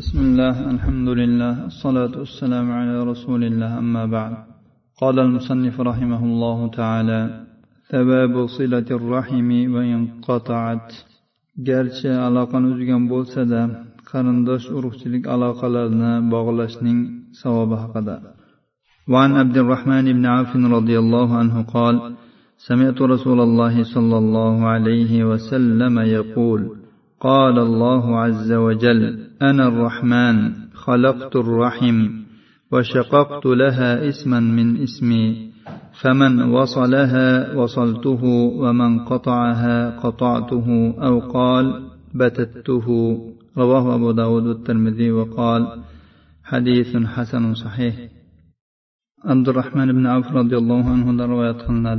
[0.00, 4.32] بسم الله الحمد لله الصلاة والسلام على رسول الله أما بعد.
[5.00, 7.20] قال المصنف رحمه الله تعالى
[7.90, 10.88] ثواب صلة الرحم وإن قطعت.
[11.68, 13.60] garchi aloqani uzgan bo'lsada
[14.10, 16.98] qarindosh urug'chilik aloqalarini bog'lashning
[17.40, 18.16] savobi haqida
[19.12, 21.94] وعن عبد الرحمن بن عوف رضي الله عنه قال
[22.68, 26.60] سمعت رسول الله صلى الله عليه وسلم يقول
[27.20, 32.08] قال الله عز وجل أنا الرحمن خلقت الرحم
[32.72, 35.50] وشققت لها اسما من اسمي
[36.00, 38.24] فمن وصلها وصلته
[38.62, 41.82] ومن قطعها قطعته أو قال
[42.14, 42.86] بتته.
[43.58, 45.82] رواه أبو داود والترمذي وقال
[46.44, 47.94] حديث حسن صحيح.
[49.24, 51.94] عبد الرحمن بن عوف رضي الله عنه رواية قلنا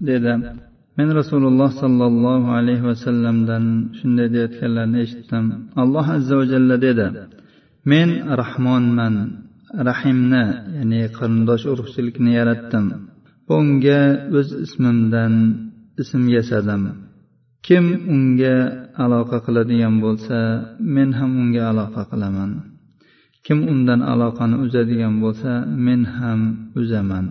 [0.00, 0.67] dedi
[0.98, 3.64] men rasululloh sollallohu alayhi vasallamdan
[3.98, 5.44] shunday deyayotganlarini eshitdim.
[5.82, 7.06] Alloh azza va jalla dedi
[7.92, 8.08] men
[8.42, 9.14] rahmonman
[9.88, 10.44] rahimni
[10.76, 12.84] ya'ni qarindosh urug'chilikni yaratdim.
[13.56, 14.00] Unga
[14.38, 15.34] o'z ismimdan
[16.02, 16.82] ism yasadim.
[17.66, 17.84] Kim
[18.14, 18.56] unga
[19.04, 20.38] aloqa qiladigan bo'lsa
[20.94, 22.50] men ham unga aloqa qilaman.
[23.46, 25.52] Kim undan aloqani uzadigan bo'lsa
[25.86, 26.40] men ham
[26.80, 27.26] uzaman.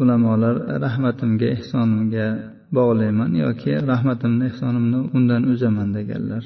[0.00, 2.26] Ulamolar rahmatimga ehsonimga
[2.76, 6.44] bog'layman yoki rahmatimni ehsonimni undan uzaman deganlar.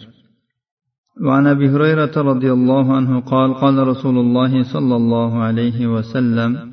[1.26, 6.72] وعن ابي هريره رضي الله عنه قال قال رسول الله صلى الله عليه وسلم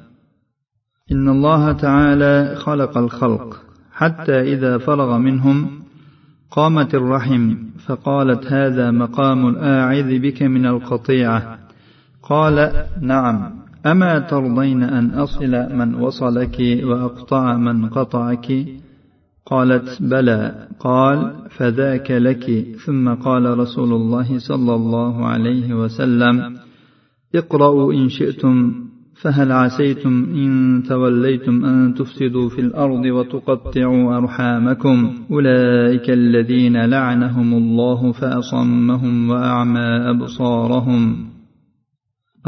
[1.12, 3.48] ان الله تعالى خلق الخلق
[3.92, 5.58] حتى اذا فرغ منهم
[6.52, 11.60] قامت الرحم فقالت هذا مقام الاعذ بك من القطيعه
[12.24, 18.66] قال نعم أما ترضين أن أصل من وصلك وأقطع من قطعك؟
[19.46, 20.68] قالت بلى.
[20.80, 22.76] قال فذاك لك.
[22.86, 26.58] ثم قال رسول الله صلى الله عليه وسلم
[27.36, 28.74] اقرأوا إن شئتم
[29.22, 39.30] فهل عسيتم إن توليتم أن تفسدوا في الأرض وتقطعوا أرحامكم؟ أولئك الذين لعنهم الله فأصمهم
[39.30, 41.37] وأعمى أبصارهم.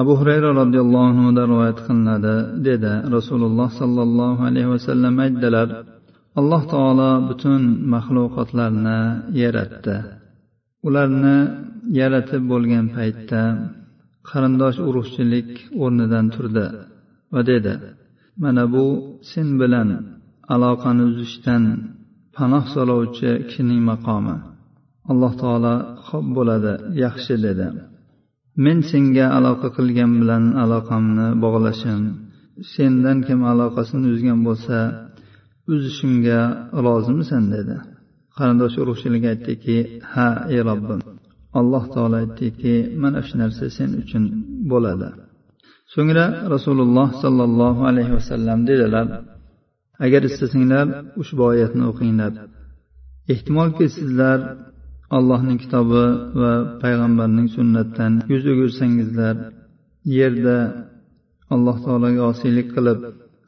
[0.02, 2.36] Abu hurayra roziyallohu anhudan rivoyat qilinadi
[2.68, 2.94] dedi.
[3.16, 5.68] Rasululloh sollallohu alayhi vasallam aytdilar
[6.40, 7.62] alloh taolo butun
[7.94, 9.00] maxluqotlarni
[9.42, 9.98] yaratdi.
[10.88, 11.38] Ularni
[12.00, 13.42] yaratib bo'lgan paytda
[14.30, 15.50] qarindosh urug'chilik
[15.84, 16.66] o'rnidan turdi
[17.34, 17.74] va dedi
[18.44, 18.86] mana bu
[19.31, 19.90] sen bilan
[20.54, 21.64] aloqani uzishdan
[22.36, 24.36] panoh so'rovchi kishining maqomi.
[25.12, 25.76] Alloh taolo
[26.08, 26.74] xo'p bo'ladi
[27.04, 27.68] yaxshi dedi.
[28.66, 32.02] Men senga aloqa qilgan bilan aloqamni bog'lashim
[32.74, 34.78] sendan kim aloqasini uzgan bo'lsa
[35.74, 36.40] uzishimga
[36.86, 37.75] rozimisan dedi.
[38.38, 39.78] Qarindosh urug'chilik aytdiki
[40.12, 41.02] ha ey robbim
[41.59, 44.24] alloh taolo aytdiki mana shu narsa sen uchun
[44.72, 45.09] bo'ladi.
[45.94, 49.08] So'ngra rasululloh sollallohu alayhi vasallam dedilar
[50.06, 50.88] agar istasanglar
[51.22, 52.34] ushbu oyatni o'qinglar.
[53.34, 54.40] Ehtimolki sizlar
[55.18, 56.03] allohning kitobi
[56.42, 56.53] va
[56.84, 59.36] payg'ambarning sunnatidan yuz o'girsangizlar
[60.18, 60.58] yerda
[61.56, 63.00] alloh taologa osiylik qilib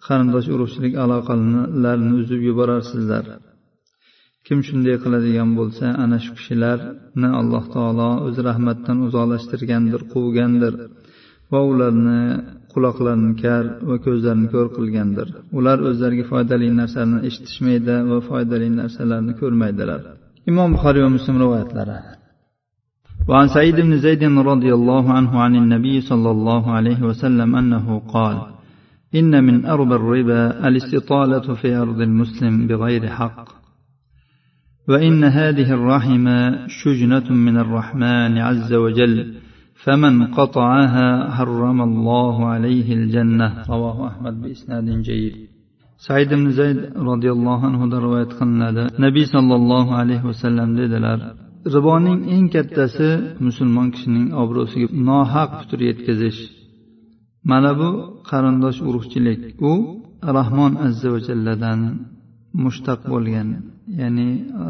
[0.06, 3.26] qarindosh urug'chilik aloqalarini uzib yuborarsizlar.
[4.48, 10.74] Kim shunday qiladigan bo'lsa ana shu kishilarni alloh taolo o'z rahmatidan uzoqlashtirgandir quvgandir
[11.52, 12.22] va ularni
[12.74, 15.28] quloqlarini kar va ko'zlarini ko'r qilgandir.
[15.58, 20.02] Ular o'zlariga foydali narsalarni eshitishmaydi va foydali narsalarni ko'rmaydilar.
[20.74, 22.22] Buxoriy va muslim rivoyatlari.
[23.28, 28.38] وعن سعيد بن زيد رضي الله عنه عن النبي صلى الله عليه وسلم أنه قال
[29.16, 33.50] إن من أربى الربا الاستطالة في أرض المسلم بغير حق
[34.90, 36.26] وإن هذه الرحم
[36.68, 39.36] شجنة من الرحمن عز وجل
[39.84, 45.51] فمن قطعها حرم الله عليه الجنة رواه أحمد بإسناد جيد
[46.06, 46.80] said ibn zayd
[47.10, 48.84] roziyallohu anhudan rivoyat qilinadi.
[49.06, 51.20] Nabiy sollallohu alayhi vasallam dedilar
[51.76, 53.10] riboning eng kattasi
[53.46, 56.40] musulmon kishining obro'siga nohaq putur yetkazish.
[57.50, 57.90] Mana bu
[58.30, 59.42] qarindosh urug'chilik.
[59.70, 59.74] U
[60.38, 61.80] rahmon azza va jalladan
[62.64, 63.48] mushtaq bo'lgan
[64.00, 64.30] ya'ni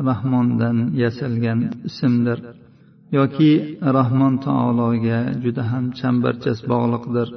[0.10, 2.40] rahmondan yasalgan ismdir
[3.18, 3.52] yoki
[3.98, 7.28] rahmon taologa juda ham chambarchas bog'liqdir.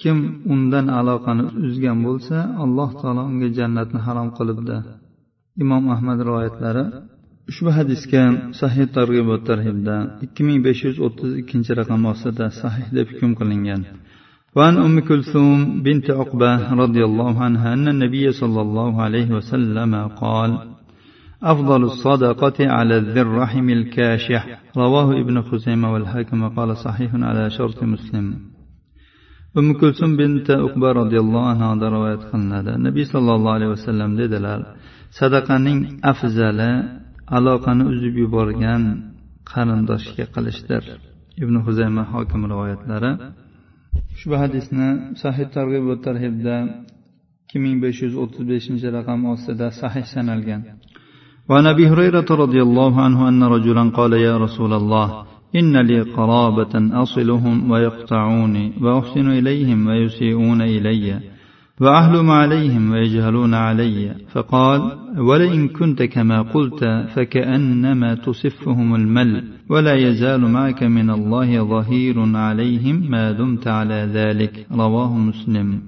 [0.00, 0.16] kim
[0.54, 4.76] undan aloqani uzgan bo'lsa alloh taolo unga jannatni harom qilibdi
[5.62, 6.84] imom ahmad rivoyatlari
[7.50, 8.22] ushbu hadisga
[8.60, 13.82] sahih targ'ibot tarhibda ikki ming besh yuz o'ttiz ikkinchi raqam ostida sahih deb hukm qilingan
[14.56, 16.52] وعن أم كلثوم بنت عقبة
[16.82, 20.50] رضي الله عنها أن النبي صلى الله عليه وسلم قال
[21.42, 24.42] أفضل الصدقة على ذي الرحم الكاشح
[24.76, 28.26] رواه ابن خزيمة والحاكم قال صحيح على شرط مسلم
[29.58, 34.60] أم كلثوم بنت أقبى رضي الله عنها رواية قلنا النبي صلى الله عليه وسلم dedilar
[35.18, 36.72] sadaqaning afzali
[37.36, 38.82] aloqani uzib yuborgan
[39.50, 40.82] qarindoshga qilishdir
[41.42, 43.12] ibn huzayma hokim rivoyatlari
[44.14, 44.88] ushbu hadisni
[45.22, 46.56] sahih targ'ib va tarhibda
[47.44, 50.62] ikki ming besh yuz o'ttiz beshinchi raqam ostida sahih sanalgan
[51.50, 55.08] وعن ابي هريره رضي الله عنه ان رجلا قال يا رسول الله
[55.55, 61.19] إن لي قرابة أصلهم ويقطعوني وأحسن إليهم ويسيئون إلي
[61.81, 64.15] وأهلم عليهم ويجهلون علي.
[64.33, 64.81] فقال
[65.17, 66.83] ولئن كنت كما قلت
[67.15, 74.65] فكأنما تصفهم المل ولا يزال معك من الله ظهير عليهم ما دمت على ذلك.
[74.71, 75.81] رواه مسلم.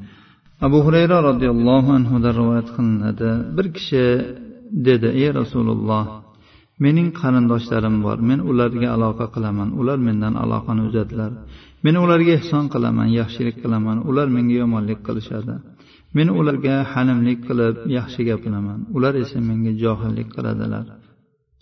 [0.61, 4.03] abu hurayra roziyallohu anhudan rivoyat qilinadi bir kishi
[4.87, 6.22] dedi ey rasululloh
[6.83, 11.31] mening qarindoshlarim bor men ularga aloqa qilaman ular mendan aloqani uzadilar.
[11.85, 15.55] Men ularga ehson qilaman yaxshilik qilaman ular menga yomonlik qilishadi.
[16.17, 20.85] Men ularga halimlik qilib yaxshi gapiraman ular esa menga johillik qiladilar.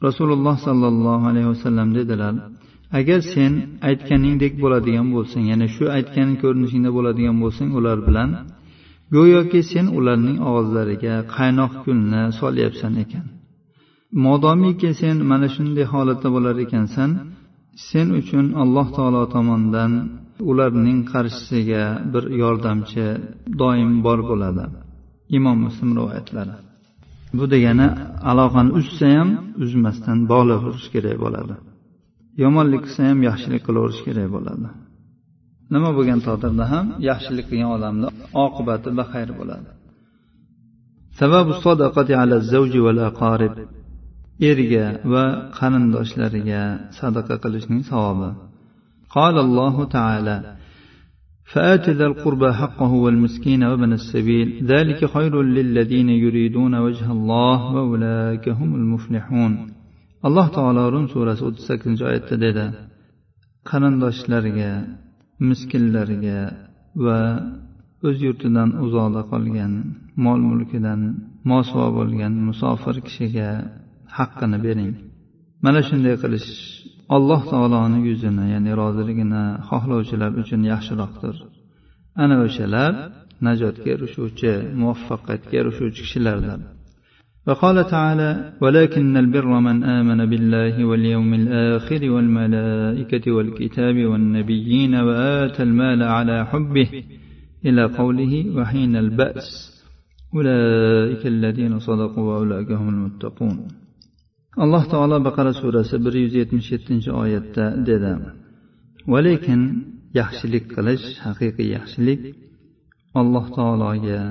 [0.07, 2.33] Rasululloh sollallohu alayhi vasallam dedilar
[2.99, 3.53] agar sen
[3.89, 8.29] aytganingdek bo'ladigan bo'lsang ya'ni shu aytgan ko'rinishingda bo'ladigan bo'lsang ular bilan
[9.15, 13.25] go'yoki sen ularning og'izlariga qaynoq kulni solyapsan ekan.
[14.25, 17.09] Modomiki sen mana shunday holatda bo'lar ekansan
[17.89, 19.91] sen uchun alloh taolo tomonidan
[20.49, 23.05] ularning qarshisiga bir yordamchi
[23.61, 24.63] doim bor bo'ladi.
[25.37, 26.55] Imom muslim rivoyatlari.
[27.37, 27.87] Bu degani
[28.31, 29.29] aloqani uzsa ham
[29.63, 31.55] uzmasdan bog'laverish kerak bo'ladi.
[32.43, 34.67] Yomonlik qilsa ham yaxshilik qilaverish kerak bo'ladi.
[35.73, 38.07] Nima bo'lgan taqdirda ham yaxshilik qilgan odamni
[38.45, 39.69] oqibati baxayr bo'ladi.
[41.19, 43.53] Sababu sadaqati ala zavji val aqarib
[44.50, 45.24] erga va
[45.58, 46.62] qarindoshlariga
[46.98, 48.30] sadaqa qilishning savobi
[49.16, 50.36] قال الله تعالى
[51.52, 58.70] فآت ذا القربى حقه والمسكين وابن السبيل ذلك خير للذين يريدون وجه الله وأولئك هم
[58.80, 59.52] المفلحون
[60.26, 62.64] alloh taolo rum surasi o'ttiz sakkizinchi oyatda dedi
[63.70, 64.72] qarindoshlarga
[65.48, 66.40] miskinlarga
[67.04, 67.20] va
[68.08, 69.72] o'z yurtidan uzoqda qolgan
[70.24, 71.00] mol mulkidan
[71.50, 73.50] mosuvo bo'lgan musofir kishiga
[74.17, 74.93] haqqini bering
[75.63, 76.49] mana shunday qilish
[77.15, 81.35] alloh taoloni yuzini ya'ni roziligini xohlovchilar uchun yaxshiroqdir
[82.23, 82.93] ana o'shalar
[83.45, 86.61] najotga erishuvchi muvaffaqiyatga erishuvchi kishilardir
[87.47, 96.45] وقال تعالى ولكن البر من آمن بالله واليوم الآخر والملائكة والكتاب والنبيين وآتى المال على
[96.45, 96.89] حبه
[97.65, 99.47] إلى قوله وحين البأس
[100.35, 103.57] أولئك الذين صدقوا وأولئك هم المتقون
[104.63, 108.13] alloh taolo baqara surasi bir yuz yetmish yettinchi oyatda dedi.
[109.11, 109.61] Va lekin
[110.19, 112.21] yaxshilik qilish haqiqiy yaxshilik
[113.19, 114.21] alloh taologa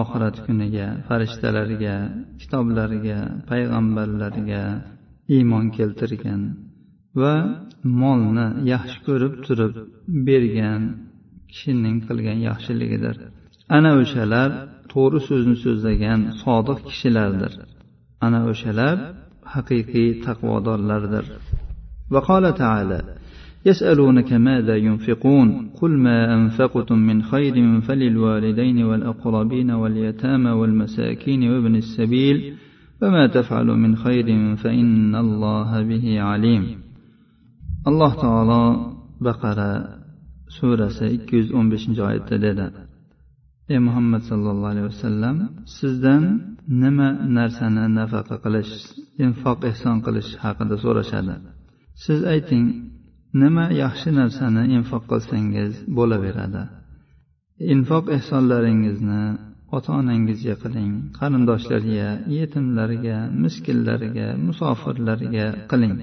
[0.00, 1.96] oxirat kuniga farishtalarga
[2.40, 3.18] kitoblarga
[3.50, 4.64] payg'ambarlarga
[5.36, 6.42] iymon keltirgan
[7.20, 7.34] va
[8.02, 9.74] molni yaxshi ko'rib turib
[10.28, 10.82] bergan
[11.50, 13.16] kishining qilgan yaxshiligidir.
[13.76, 14.50] Ana o'shalar
[14.92, 17.52] to'g'ri so'zni so'zlagan sodiq kishilardir.
[18.26, 18.96] Ana o'shalar
[19.56, 21.24] haqiqiy taqvodorlardir
[22.10, 23.00] وقال تعالى
[23.66, 32.54] يسألونك ماذا ينفقون؟ قل ما أنفقتم من خير فللوالدين والأقربين واليتامى والمساكين وابن السبيل
[33.02, 36.64] وما تفعلوا من خير فإن الله به عليم.
[37.86, 38.62] الله تعالى
[39.20, 39.88] بقرة
[40.60, 42.70] سورة 215 آية dedi
[43.68, 45.36] ey muhammad sallallohu alayhi vasallam
[45.66, 47.08] sizdan nima
[47.38, 48.72] narsani nafaqa qilish
[49.24, 51.34] infoq ehson qilish haqida so'rashadi.
[52.04, 52.66] Siz ayting
[53.42, 56.62] nima yaxshi narsani infoq qilsangiz bo'laveradi?
[57.74, 59.22] Infoq ehsonlaringizni
[59.76, 62.08] ota onangizga qiling qarindoshlarga
[62.38, 65.94] yetimlarga miskinlarga musofirlarga qiling.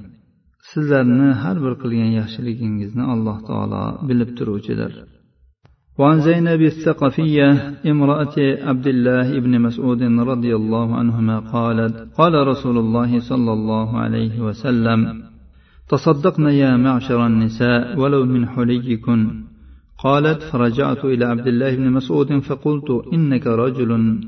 [0.71, 4.93] Sizlarni har bir qilgan yaxshiligingizni alloh taolo bilib turuvchidir.
[5.97, 13.19] وعن زينب الثقفية امرأة عبد الله بن مسعود رضي الله عنهما قالت قال رسول الله
[13.19, 15.23] صلى الله عليه وسلم
[15.89, 19.43] تصدقن يا معشر النساء ولو من حليكن.
[20.03, 24.19] قالت فرجعت إلى عبد الله بن مسعود فقلت إنك رجل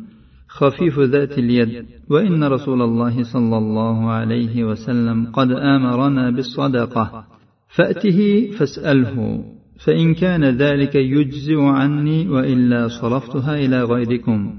[0.48, 7.26] خفيف ذات اليد وإن رسول الله صلى الله عليه وسلم قد آمرنا بالصدقة
[7.68, 9.44] فأته فاسأله.
[9.86, 14.54] فإن كان ذلك يجزئ عني وإلا صرفتها إلى غيركم.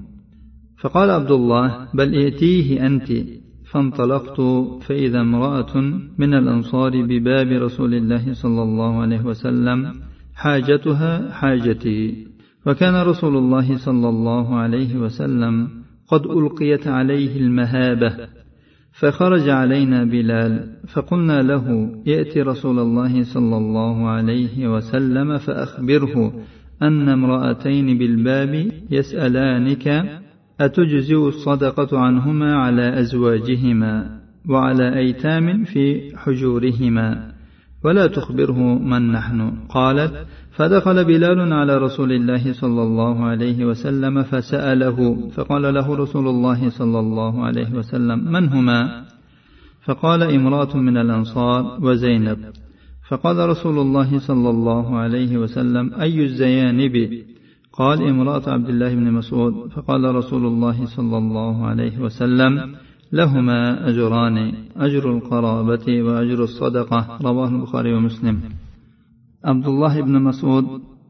[0.80, 3.12] فقال عبد الله بل ائتيه أنت.
[3.73, 4.40] فانطلقت
[4.83, 5.78] فإذا امرأة
[6.18, 9.92] من الأنصار بباب رسول الله صلى الله عليه وسلم
[10.35, 12.26] حاجتها حاجتي.
[12.66, 15.68] وكان رسول الله صلى الله عليه وسلم
[16.09, 18.28] قد ألقيت عليه المهابة
[18.98, 26.32] فخرج علينا بلال فقلنا له يأتي رسول الله صلى الله عليه وسلم فأخبره
[26.82, 30.04] أن امرأتين بالباب يسألانك
[30.60, 37.35] أتجزئ الصدقة عنهما على أزواجهما وعلى أيتام في حجورهما؟
[37.86, 39.52] ولا تخبره من نحن.
[39.68, 46.70] قالت فدخل بلال على رسول الله صلى الله عليه وسلم فسأله فقال له رسول الله
[46.70, 49.04] صلى الله عليه وسلم من هما؟
[49.84, 52.38] فقال امرأة من الأنصار وزينب.
[53.08, 56.96] فقال رسول الله صلى الله عليه وسلم أي الزيانب؟
[57.72, 59.54] قال امرأة عبد الله بن مسعود.
[59.76, 62.76] فقال رسول الله صلى الله عليه وسلم
[63.19, 64.38] لهما أجران
[64.77, 68.35] أجر القرابة وأجر الصدقة رواه البخاري ومسلم
[69.45, 70.65] عبد الله بن مسعود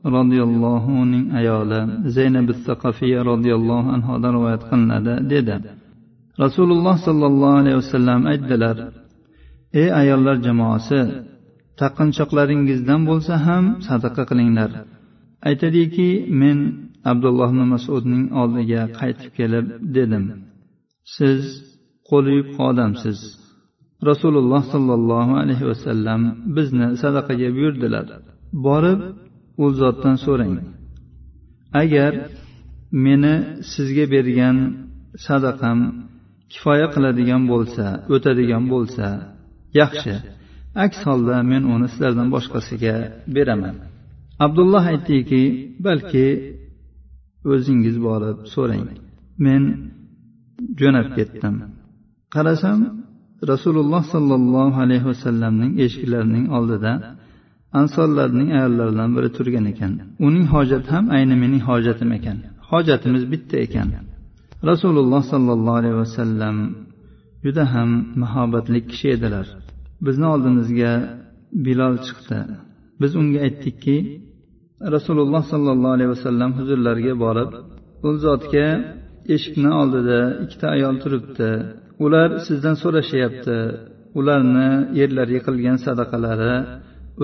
[0.06, 1.82] رضي الله عنه أيالا
[2.16, 4.98] زينب الثقفية رضي الله عنها رواية قلنا
[5.30, 5.82] dedi
[6.44, 8.78] rasululloh sollallohu alayhi vasallam aytdilar
[9.82, 11.02] ey ayollar jamoasi
[11.82, 14.72] taqinchoqlaringizdan bo'lsa ham sadaqa qilinglar
[15.50, 16.10] aytadiki
[16.42, 16.58] men
[17.12, 20.26] abdulloh ibn masudning oldiga qaytib kelib dedim
[21.16, 21.42] siz
[22.09, 22.37] qo'li
[22.69, 23.19] odamsiz.
[24.11, 26.21] Rasululloh sollallohu alayhi vasallam
[26.57, 28.07] bizni sadaqaga buyurdilar.
[28.67, 29.01] Borib
[29.65, 30.55] u zotdan so'rang.
[31.83, 32.13] Agar
[33.05, 33.35] meni
[33.73, 34.57] sizga bergan
[35.27, 35.79] sadaqam
[36.53, 39.07] kifoya qiladigan bo'lsa o'tadigan bo'lsa
[39.81, 40.15] yaxshi.
[40.85, 42.97] Aks holda men uni sizlardan boshqasiga
[43.37, 43.77] beraman.
[44.45, 45.43] Abdulloh aytdiki
[45.87, 46.27] balki
[47.53, 48.87] o'zingiz borib so'rang.
[49.45, 49.63] Men
[50.81, 51.55] jo'nab ketdim.
[52.37, 52.79] Qarasam
[53.53, 56.93] rasululloh sollallohu alayhi vasallamning eshiklarining oldida
[57.81, 59.93] ansorlarning ayollaridan biri turgan ekan.
[60.27, 62.37] Uning hojati ham ayni mening hojatim ekan.
[62.71, 63.89] Hojatimiz bitta ekan.
[64.71, 66.57] Rasululloh sollallohu alayhi vasallam
[67.45, 67.91] juda ham
[68.23, 69.47] mahobatli kishi edilar.
[70.07, 70.93] Bizni oldimizga
[71.67, 72.39] bilol chiqdi.
[73.01, 73.97] Biz unga aytdikki
[74.95, 77.51] rasululloh sollallohu alayhi vasallam huzurlariga borib
[78.07, 78.67] u zotga
[79.35, 81.51] eshikni oldida ikkita ayol turibdi.
[82.05, 83.59] Ular sizdan so'rashyapti
[84.19, 86.55] ularni yerlariga qilgan sadaqalari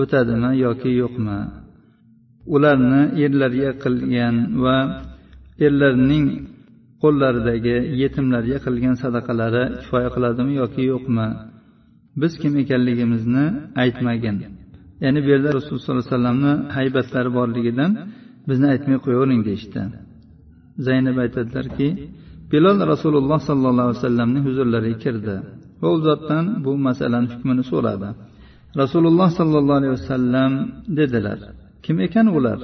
[0.01, 1.39] o'tadimi yoki yo'qmi?
[2.55, 4.77] Ularni yerlariga qilgan va
[5.65, 6.25] erlarining
[7.03, 11.27] qo'llaridagi yetimlarga qilgan sadaqalari kifoya qiladimi yoki yo'qmi?
[12.21, 13.45] Biz kim ekanligimizni
[13.83, 14.37] aytmagin.
[15.03, 17.91] Ya'ni bu yerda rasululloh sollallohu alayhi vasallamni haybatlari borligidan
[18.49, 19.81] bizni aytmay qo'yavering deyishdi.
[20.85, 21.87] Zaynab aytadilarki
[22.53, 25.35] bilol rasululloh sollallohu alayhi vasallamning huzurlariga kirdi.
[25.81, 28.09] Va u zotdan bu masalani hukmini so'radi.
[28.81, 30.51] Rasululloh sollallohu alayhi vasallam
[30.99, 31.39] dedilar
[31.83, 32.59] kim ekan ular?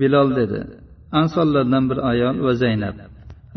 [0.00, 0.60] Bilol dedi
[1.20, 2.96] ansorlardan bir ayol va zaynab.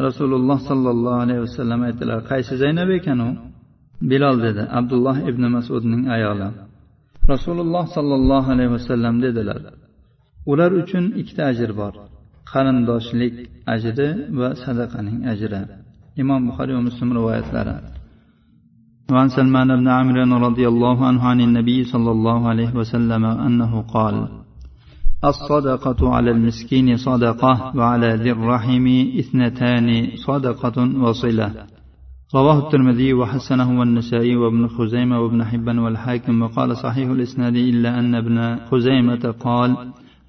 [0.06, 3.30] Rasululloh sollallohu alayhi vasallam aytdilar qaysi zaynab ekan u?
[4.12, 6.50] Bilol dedi abdulloh ibn masudning ayoli.
[7.32, 9.60] Rasululloh sollallohu alayhi vasallam dedilar
[10.52, 11.94] ular uchun ikkita ajr bor.
[12.52, 13.36] Qarindoshlik
[13.76, 14.08] ajri
[14.40, 15.62] va sadaqaning ajri.
[16.22, 17.76] Imom buxoriy va muslim rivoyatlari.
[19.14, 24.16] وعن سلمان بن عمرو رضي الله عنه عن النبي صلى الله عليه وسلم أنه قال
[25.24, 28.86] الصدقة على المسكين صدقة وعلى ذي الرحم
[29.20, 29.88] اثنتان
[30.28, 31.54] صدقة وصلة
[32.36, 38.56] رواه الترمذي وحسنه والنسائي وابن خزيمة وابن حبان والحاكم وقال صحيح الإسناد إلا أن ابن
[38.66, 39.76] خزيمة قال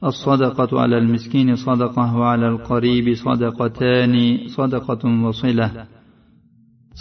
[0.03, 4.13] الصدقة على المسكين صدقة وعلى القريب صدقتان
[4.47, 5.69] صدقة وصلة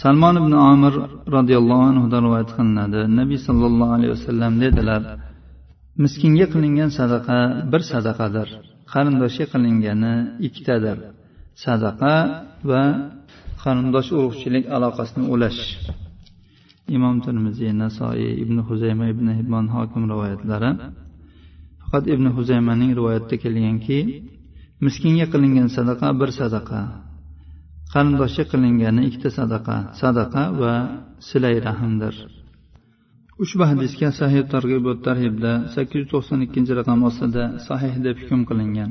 [0.01, 0.93] salmon ibn omir
[1.35, 5.01] roziyallohu anhudan rivoyat qilinadi nabiy sollallohu alayhi vasallam dedilar
[6.03, 7.37] miskinga qilingan sadaqa
[7.71, 8.47] bir sadaqadir
[8.93, 10.13] qarindoshga qilingani
[10.47, 10.97] ikkitadir
[11.65, 12.13] sadaqa
[12.69, 12.83] va
[13.63, 15.61] qarindosh urug'chilik aloqasini ulash
[16.95, 20.71] imom termiziy nasoiy ibn huzayma ibn hibbon hokim rivoyatlari
[21.90, 23.98] Faqat ibn huzaymaning rivoyatida kelganki
[24.84, 26.80] miskinga qilingan sadaqa bir sadaqa
[27.92, 30.74] qarindoshga qilingani ikkita sadaqa sadaqa va
[31.28, 32.14] silay rahmdir.
[33.42, 38.90] Ushbu hadisga sahih targ'ibot tarhibda sakkiz yuz to'qson ikkinchi raqam ostida sahih deb hukm qilingan.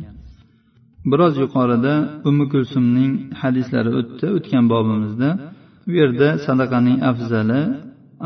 [1.12, 1.94] Biroz yuqorida
[2.30, 5.30] umi kulsumning hadislari o'tdi o'tgan bobimizda.
[5.90, 7.62] U yerda sadaqaning afzali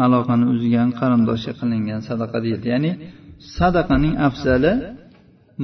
[0.05, 2.67] aloqani uzgan qarindoshga qilingan sadaqa deyildi.
[2.73, 2.91] Ya'ni
[3.56, 4.72] sadaqaning afzali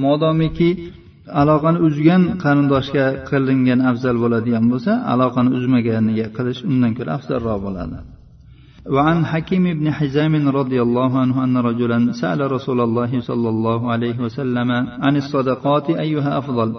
[0.03, 0.69] modomiki
[1.41, 7.99] aloqani uzgan qarindoshga qilingan afzal bo'ladigan bo'lsa aloqani uzmaganiga qilish undan ko'ra afzalroq bo'ladi
[8.95, 14.17] وعن حكيم بن حزام رضي الله عنه أن رجلا سأل رسول الله صلى الله عليه
[14.25, 14.69] وسلم
[15.05, 16.69] عن الصدقات أيها أفضل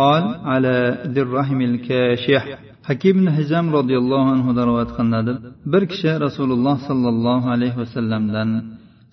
[0.00, 0.76] قال على
[1.14, 2.42] ذي الرحم الكاشح
[2.90, 5.32] hakim ibn hizam roziyallohu anhudan rivoyat qilinadi
[5.72, 8.48] bir kishi rasululloh sollallohu alayhi vasallamdan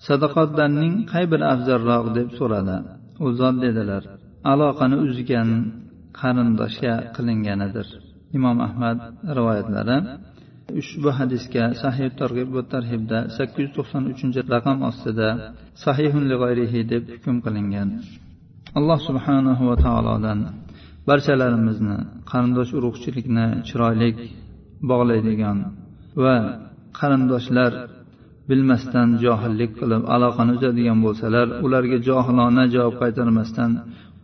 [0.07, 2.77] sadaqotlarning qay biri afzalroq deb so'radi.
[3.25, 4.03] U zot dedilar
[4.51, 5.49] aloqani uzgan
[6.19, 7.87] qarindoshga qilinganidir.
[8.37, 8.97] Imom ahmad
[9.37, 9.97] rivoyatlari
[10.81, 15.29] ushbu hadisga sahih targ'ib va tarhibda sakkiz yuz to'qson uchinchi raqam ostida
[15.85, 16.23] sahihun
[16.91, 17.89] deb hukm qilingan.
[18.79, 20.39] Alloh subhanahu va taolodan
[21.09, 21.97] barchalarimizni
[22.31, 24.09] qarindosh urug'chilikni chiroyli
[24.89, 25.57] bog'laydigan
[26.23, 26.35] va
[26.99, 27.71] qarindoshlar
[28.49, 33.71] bilmasdan johillik qilib aloqani uzadigan bo'lsalar ularga johilona javob qaytarmasdan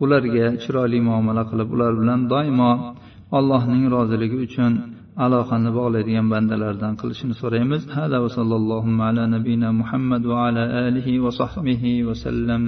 [0.04, 2.72] ularga chiroyli muomala qilib ular bilan doimo
[3.38, 4.72] allohning roziligi uchun
[5.24, 7.82] aloqani bog'laydigan bandalardan qilishini so'raymiz.
[7.98, 12.62] Hada va sallallohu ala nabiyina muhammad va ala alihi va sahbihi vasallam